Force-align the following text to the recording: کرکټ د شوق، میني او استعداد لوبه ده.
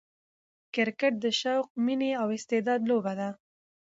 کرکټ 0.73 1.13
د 1.23 1.25
شوق، 1.41 1.67
میني 1.85 2.11
او 2.21 2.27
استعداد 2.37 2.81
لوبه 2.89 3.13
ده. 3.19 3.29